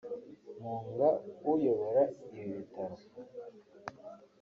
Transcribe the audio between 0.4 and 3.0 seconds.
Mpunga uyobora ibi bitaro